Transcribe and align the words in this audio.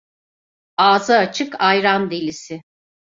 Ağzı 0.77 1.17
açık 1.17 1.55
ayran 1.61 2.11
delisi. 2.11 2.61